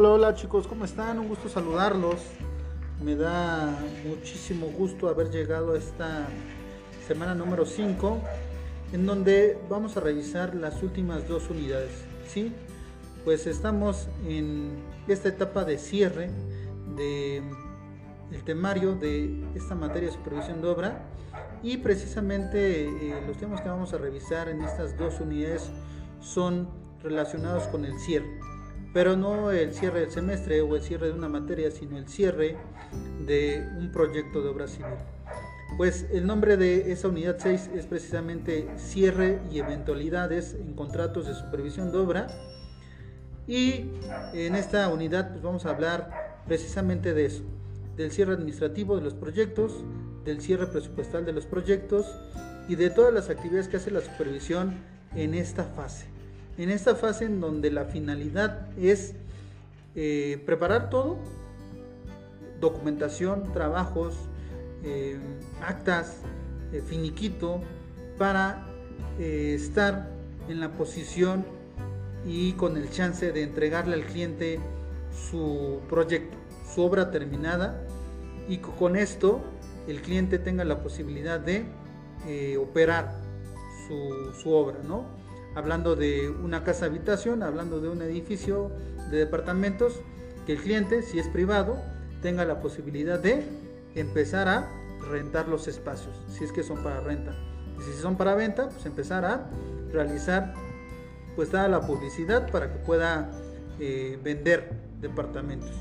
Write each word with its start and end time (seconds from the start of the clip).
Hola, 0.00 0.10
hola 0.10 0.34
chicos, 0.36 0.68
¿cómo 0.68 0.84
están? 0.84 1.18
Un 1.18 1.26
gusto 1.26 1.48
saludarlos. 1.48 2.20
Me 3.02 3.16
da 3.16 3.80
muchísimo 4.06 4.68
gusto 4.68 5.08
haber 5.08 5.28
llegado 5.32 5.72
a 5.72 5.76
esta 5.76 6.28
semana 7.08 7.34
número 7.34 7.66
5, 7.66 8.20
en 8.92 9.06
donde 9.06 9.58
vamos 9.68 9.96
a 9.96 10.00
revisar 10.00 10.54
las 10.54 10.84
últimas 10.84 11.26
dos 11.26 11.50
unidades. 11.50 11.90
¿sí? 12.28 12.52
Pues 13.24 13.48
estamos 13.48 14.06
en 14.24 14.70
esta 15.08 15.30
etapa 15.30 15.64
de 15.64 15.78
cierre 15.78 16.30
de 16.94 17.42
el 18.30 18.44
temario 18.44 18.94
de 18.94 19.48
esta 19.56 19.74
materia 19.74 20.10
de 20.10 20.14
supervisión 20.14 20.62
de 20.62 20.68
obra 20.68 21.08
y 21.60 21.78
precisamente 21.78 22.84
eh, 22.84 23.20
los 23.26 23.36
temas 23.36 23.62
que 23.62 23.68
vamos 23.68 23.92
a 23.94 23.98
revisar 23.98 24.48
en 24.48 24.62
estas 24.62 24.96
dos 24.96 25.18
unidades 25.18 25.68
son 26.20 26.68
relacionados 27.02 27.64
con 27.64 27.84
el 27.84 27.98
cierre 27.98 28.47
pero 28.98 29.16
no 29.16 29.52
el 29.52 29.74
cierre 29.74 30.00
del 30.00 30.10
semestre 30.10 30.60
o 30.60 30.74
el 30.74 30.82
cierre 30.82 31.06
de 31.06 31.12
una 31.12 31.28
materia, 31.28 31.70
sino 31.70 31.98
el 31.98 32.08
cierre 32.08 32.56
de 33.28 33.64
un 33.78 33.92
proyecto 33.92 34.42
de 34.42 34.48
obra 34.48 34.66
civil. 34.66 34.90
Pues 35.76 36.06
el 36.10 36.26
nombre 36.26 36.56
de 36.56 36.90
esa 36.90 37.06
unidad 37.06 37.36
6 37.38 37.70
es 37.76 37.86
precisamente 37.86 38.68
cierre 38.76 39.38
y 39.52 39.60
eventualidades 39.60 40.54
en 40.54 40.74
contratos 40.74 41.28
de 41.28 41.34
supervisión 41.34 41.92
de 41.92 41.98
obra. 41.98 42.26
Y 43.46 43.84
en 44.34 44.56
esta 44.56 44.88
unidad 44.88 45.30
pues 45.30 45.42
vamos 45.42 45.64
a 45.64 45.70
hablar 45.70 46.42
precisamente 46.48 47.14
de 47.14 47.26
eso, 47.26 47.44
del 47.96 48.10
cierre 48.10 48.32
administrativo 48.32 48.96
de 48.96 49.02
los 49.02 49.14
proyectos, 49.14 49.84
del 50.24 50.40
cierre 50.40 50.66
presupuestal 50.66 51.24
de 51.24 51.34
los 51.34 51.46
proyectos 51.46 52.18
y 52.68 52.74
de 52.74 52.90
todas 52.90 53.14
las 53.14 53.30
actividades 53.30 53.68
que 53.68 53.76
hace 53.76 53.92
la 53.92 54.00
supervisión 54.00 54.74
en 55.14 55.34
esta 55.34 55.62
fase 55.62 56.17
en 56.58 56.70
esta 56.70 56.96
fase 56.96 57.24
en 57.24 57.40
donde 57.40 57.70
la 57.70 57.84
finalidad 57.84 58.66
es 58.76 59.14
eh, 59.94 60.42
preparar 60.44 60.90
todo, 60.90 61.18
documentación, 62.60 63.52
trabajos, 63.52 64.14
eh, 64.82 65.18
actas, 65.62 66.18
eh, 66.72 66.82
finiquito, 66.84 67.60
para 68.18 68.64
estar 69.18 70.10
en 70.48 70.60
la 70.60 70.72
posición 70.72 71.44
y 72.26 72.52
con 72.52 72.76
el 72.76 72.90
chance 72.90 73.30
de 73.32 73.42
entregarle 73.42 73.94
al 73.94 74.04
cliente 74.04 74.58
su 75.12 75.80
proyecto, 75.88 76.36
su 76.72 76.82
obra 76.82 77.12
terminada 77.12 77.80
y 78.48 78.58
con 78.58 78.96
esto 78.96 79.40
el 79.86 80.02
cliente 80.02 80.38
tenga 80.38 80.64
la 80.64 80.82
posibilidad 80.82 81.38
de 81.38 81.66
operar 82.58 83.12
su, 83.86 84.32
su 84.40 84.52
obra, 84.52 84.78
¿no? 84.82 85.04
Hablando 85.58 85.96
de 85.96 86.30
una 86.30 86.62
casa 86.62 86.86
habitación, 86.86 87.42
hablando 87.42 87.80
de 87.80 87.88
un 87.88 88.00
edificio 88.00 88.70
de 89.10 89.18
departamentos, 89.18 90.00
que 90.46 90.52
el 90.52 90.60
cliente, 90.60 91.02
si 91.02 91.18
es 91.18 91.26
privado, 91.26 91.82
tenga 92.22 92.44
la 92.44 92.60
posibilidad 92.60 93.18
de 93.18 93.42
empezar 93.96 94.46
a 94.46 94.70
rentar 95.10 95.48
los 95.48 95.66
espacios, 95.66 96.16
si 96.28 96.44
es 96.44 96.52
que 96.52 96.62
son 96.62 96.80
para 96.84 97.00
renta. 97.00 97.34
Y 97.76 97.92
si 97.92 98.00
son 98.00 98.16
para 98.16 98.36
venta, 98.36 98.68
pues 98.68 98.86
empezar 98.86 99.24
a 99.24 99.50
realizar 99.92 100.54
pues 101.34 101.50
toda 101.50 101.66
la 101.66 101.80
publicidad 101.80 102.48
para 102.52 102.72
que 102.72 102.78
pueda 102.78 103.28
eh, 103.80 104.16
vender 104.22 104.70
departamentos. 105.00 105.72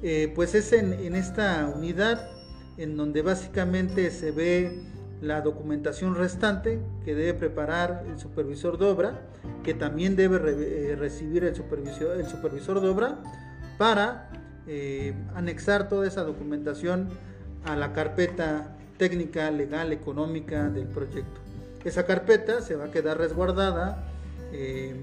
Eh, 0.00 0.30
pues 0.32 0.54
es 0.54 0.72
en 0.72 1.16
esta 1.16 1.72
unidad 1.74 2.30
en 2.76 2.96
donde 2.96 3.22
básicamente 3.22 4.12
se 4.12 4.30
ve 4.30 4.80
la 5.20 5.40
documentación 5.40 6.14
restante 6.14 6.80
que 7.04 7.14
debe 7.14 7.34
preparar 7.34 8.04
el 8.08 8.18
supervisor 8.18 8.78
de 8.78 8.86
obra, 8.86 9.22
que 9.62 9.74
también 9.74 10.16
debe 10.16 10.36
eh, 10.36 10.96
recibir 10.96 11.44
el 11.44 11.54
supervisor, 11.54 12.16
el 12.16 12.26
supervisor 12.26 12.80
de 12.80 12.88
obra 12.88 13.18
para 13.78 14.30
eh, 14.66 15.14
anexar 15.34 15.88
toda 15.88 16.06
esa 16.06 16.22
documentación 16.22 17.08
a 17.64 17.76
la 17.76 17.92
carpeta 17.92 18.76
técnica, 18.98 19.50
legal, 19.50 19.92
económica 19.92 20.68
del 20.68 20.86
proyecto. 20.86 21.40
Esa 21.84 22.04
carpeta 22.04 22.60
se 22.60 22.74
va 22.76 22.86
a 22.86 22.90
quedar 22.90 23.18
resguardada 23.18 24.08
eh, 24.52 24.94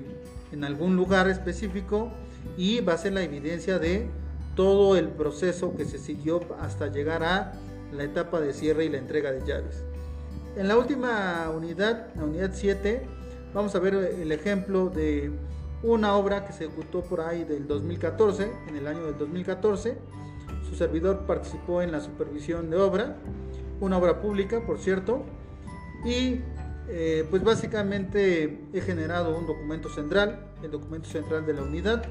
en 0.52 0.64
algún 0.64 0.96
lugar 0.96 1.30
específico 1.30 2.12
y 2.58 2.82
va 2.82 2.94
a 2.94 2.98
ser 2.98 3.14
la 3.14 3.24
evidencia 3.24 3.80
de 3.80 4.08
todo 4.56 4.98
el 4.98 5.08
proceso 5.10 5.76
que 5.76 5.86
se 5.86 5.98
siguió 5.98 6.42
hasta 6.60 6.88
llegar 6.88 7.24
a 7.24 7.54
la 7.92 8.04
etapa 8.04 8.40
de 8.40 8.54
cierre 8.54 8.86
y 8.86 8.90
la 8.90 8.98
entrega 8.98 9.32
de 9.32 9.46
llaves. 9.46 9.84
En 10.56 10.68
la 10.68 10.78
última 10.78 11.50
unidad, 11.50 12.10
la 12.16 12.26
unidad 12.26 12.52
7, 12.54 13.02
vamos 13.56 13.74
a 13.74 13.80
ver 13.80 13.96
el 13.96 14.32
ejemplo 14.32 14.90
de 14.90 15.32
una 15.82 16.16
obra 16.16 16.46
que 16.46 16.54
se 16.54 16.66
ejecutó 16.66 17.02
por 17.02 17.22
ahí 17.22 17.44
del 17.44 17.68
2014, 17.68 18.52
en 18.68 18.76
el 18.76 18.86
año 18.86 19.04
del 19.04 19.18
2014. 19.18 19.98
Su 20.70 20.76
servidor 20.76 21.26
participó 21.26 21.82
en 21.82 21.92
la 21.92 22.02
supervisión 22.02 22.70
de 22.70 22.78
obra, 22.78 23.18
una 23.82 23.98
obra 23.98 24.22
pública, 24.22 24.64
por 24.64 24.78
cierto, 24.78 25.24
y 26.06 26.42
eh, 26.88 27.26
pues 27.32 27.44
básicamente 27.44 28.68
he 28.74 28.82
generado 28.82 29.36
un 29.36 29.48
documento 29.48 29.90
central, 29.90 30.52
el 30.62 30.70
documento 30.70 31.10
central 31.10 31.48
de 31.48 31.54
la 31.56 31.64
unidad, 31.64 32.04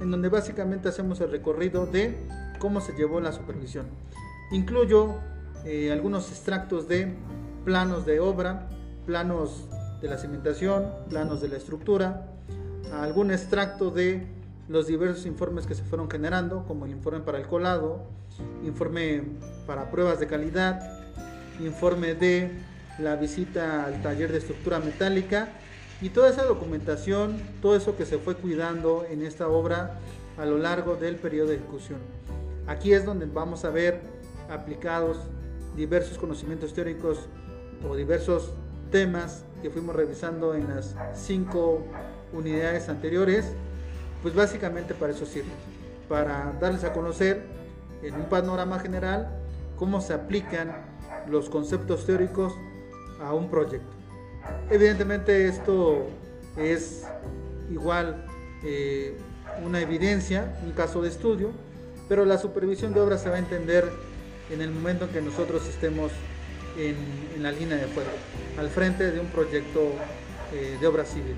en 0.00 0.10
donde 0.10 0.30
básicamente 0.30 0.88
hacemos 0.88 1.20
el 1.20 1.30
recorrido 1.30 1.84
de 1.84 2.16
cómo 2.58 2.80
se 2.80 2.94
llevó 2.94 3.20
la 3.20 3.32
supervisión. 3.32 3.84
Incluyo 4.50 5.16
eh, 5.66 5.92
algunos 5.92 6.30
extractos 6.30 6.88
de 6.88 7.14
planos 7.64 8.06
de 8.06 8.20
obra, 8.20 8.68
planos 9.06 9.68
de 10.00 10.08
la 10.08 10.18
cimentación, 10.18 10.90
planos 11.08 11.40
de 11.40 11.48
la 11.48 11.56
estructura, 11.56 12.26
algún 12.92 13.30
extracto 13.30 13.90
de 13.90 14.26
los 14.68 14.86
diversos 14.86 15.26
informes 15.26 15.66
que 15.66 15.74
se 15.74 15.82
fueron 15.82 16.10
generando, 16.10 16.64
como 16.66 16.86
el 16.86 16.92
informe 16.92 17.20
para 17.20 17.38
el 17.38 17.46
colado, 17.46 18.04
informe 18.64 19.22
para 19.66 19.90
pruebas 19.90 20.18
de 20.20 20.26
calidad, 20.26 21.00
informe 21.60 22.14
de 22.14 22.50
la 22.98 23.16
visita 23.16 23.84
al 23.84 24.02
taller 24.02 24.32
de 24.32 24.38
estructura 24.38 24.78
metálica 24.78 25.48
y 26.00 26.10
toda 26.10 26.30
esa 26.30 26.44
documentación, 26.44 27.40
todo 27.60 27.76
eso 27.76 27.96
que 27.96 28.06
se 28.06 28.18
fue 28.18 28.34
cuidando 28.34 29.06
en 29.08 29.22
esta 29.22 29.48
obra 29.48 29.98
a 30.36 30.46
lo 30.46 30.58
largo 30.58 30.96
del 30.96 31.16
periodo 31.16 31.48
de 31.48 31.56
ejecución. 31.56 31.98
Aquí 32.66 32.92
es 32.92 33.04
donde 33.04 33.26
vamos 33.26 33.64
a 33.64 33.70
ver 33.70 34.00
aplicados 34.50 35.18
diversos 35.76 36.18
conocimientos 36.18 36.74
teóricos 36.74 37.28
o 37.88 37.96
diversos 37.96 38.52
temas 38.90 39.44
que 39.62 39.70
fuimos 39.70 39.94
revisando 39.94 40.54
en 40.54 40.68
las 40.68 40.94
cinco 41.14 41.82
unidades 42.32 42.88
anteriores, 42.88 43.46
pues 44.22 44.34
básicamente 44.34 44.94
para 44.94 45.12
eso 45.12 45.26
sirve, 45.26 45.50
para 46.08 46.52
darles 46.60 46.84
a 46.84 46.92
conocer 46.92 47.42
en 48.02 48.14
un 48.14 48.24
panorama 48.24 48.78
general 48.78 49.28
cómo 49.76 50.00
se 50.00 50.12
aplican 50.12 50.72
los 51.28 51.48
conceptos 51.48 52.06
teóricos 52.06 52.54
a 53.20 53.34
un 53.34 53.48
proyecto. 53.48 53.88
Evidentemente 54.70 55.46
esto 55.48 56.06
es 56.56 57.04
igual 57.70 58.26
eh, 58.64 59.16
una 59.64 59.80
evidencia, 59.80 60.58
un 60.64 60.72
caso 60.72 61.02
de 61.02 61.08
estudio, 61.08 61.50
pero 62.08 62.24
la 62.24 62.38
supervisión 62.38 62.92
de 62.92 63.00
obras 63.00 63.22
se 63.22 63.30
va 63.30 63.36
a 63.36 63.38
entender 63.38 63.88
en 64.50 64.60
el 64.60 64.70
momento 64.70 65.04
en 65.04 65.12
que 65.12 65.22
nosotros 65.22 65.66
estemos 65.68 66.10
en, 66.76 67.42
la 67.42 67.50
línea 67.50 67.76
de 67.76 67.86
fuego, 67.86 68.10
al 68.58 68.68
frente 68.68 69.10
de 69.10 69.18
un 69.18 69.26
proyecto 69.26 69.80
eh, 70.52 70.76
de 70.80 70.86
obra 70.86 71.04
civil. 71.04 71.34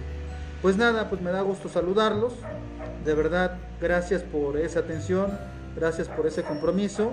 Pues 0.61 0.77
nada, 0.77 1.09
pues 1.09 1.21
me 1.21 1.31
da 1.31 1.43
gusto 1.43 1.69
saludarlos. 1.69 2.35
De 3.05 3.15
verdad, 3.15 3.59
gracias 3.81 4.23
por 4.23 4.57
esa 4.57 4.81
atención, 4.81 5.39
gracias 5.77 6.09
por 6.09 6.27
ese 6.27 6.43
compromiso 6.43 7.13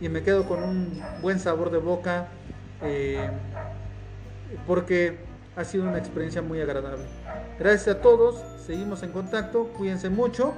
y 0.00 0.08
me 0.08 0.22
quedo 0.22 0.46
con 0.46 0.62
un 0.62 1.02
buen 1.22 1.38
sabor 1.38 1.70
de 1.70 1.78
boca 1.78 2.28
eh, 2.82 3.30
porque 4.66 5.18
ha 5.56 5.64
sido 5.64 5.84
una 5.84 5.98
experiencia 5.98 6.42
muy 6.42 6.60
agradable. 6.60 7.04
Gracias 7.58 7.96
a 7.96 8.00
todos, 8.00 8.42
seguimos 8.66 9.02
en 9.02 9.10
contacto, 9.10 9.68
cuídense 9.76 10.08
mucho 10.08 10.54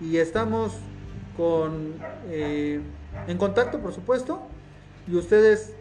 y 0.00 0.18
estamos 0.18 0.72
con, 1.36 1.94
eh, 2.28 2.80
en 3.26 3.38
contacto, 3.38 3.78
por 3.80 3.92
supuesto, 3.92 4.42
y 5.08 5.16
ustedes 5.16 5.74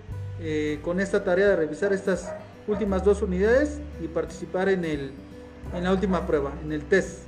eh, 0.44 0.80
con 0.84 1.00
esta 1.00 1.24
tarea 1.24 1.48
de 1.48 1.56
revisar 1.56 1.94
estas 1.94 2.32
últimas 2.68 3.04
dos 3.04 3.22
unidades 3.22 3.80
y 4.04 4.08
participar 4.08 4.68
en, 4.68 4.84
el, 4.84 5.12
en 5.74 5.84
la 5.84 5.92
última 5.92 6.28
prueba, 6.28 6.52
en 6.64 6.72
el 6.74 6.84
test. 6.84 7.20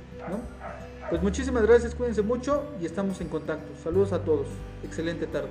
Pues 1.08 1.22
muchísimas 1.22 1.62
gracias, 1.62 1.94
cuídense 1.94 2.20
mucho 2.20 2.64
y 2.80 2.84
estamos 2.84 3.20
en 3.20 3.28
contacto. 3.28 3.72
Saludos 3.82 4.12
a 4.12 4.22
todos. 4.22 4.46
Excelente 4.84 5.26
tarde. 5.26 5.48